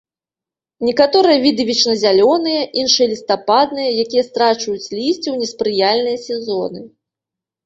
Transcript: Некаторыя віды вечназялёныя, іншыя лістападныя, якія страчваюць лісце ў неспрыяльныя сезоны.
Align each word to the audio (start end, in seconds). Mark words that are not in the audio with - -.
Некаторыя 0.87 1.37
віды 1.43 1.63
вечназялёныя, 1.71 2.61
іншыя 2.85 3.07
лістападныя, 3.13 3.89
якія 4.05 4.23
страчваюць 4.31 4.91
лісце 4.97 5.27
ў 5.31 5.35
неспрыяльныя 5.45 6.17
сезоны. 6.27 6.79